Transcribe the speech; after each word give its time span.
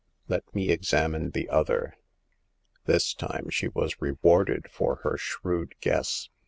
Let 0.27 0.55
me 0.55 0.69
examine 0.71 1.29
the 1.29 1.47
other." 1.47 1.95
This 2.85 3.13
time 3.13 3.51
she 3.51 3.67
was 3.67 4.01
rewarded 4.01 4.67
for 4.71 4.95
her 5.03 5.15
shrewd 5.15 5.75
guess. 5.79 6.29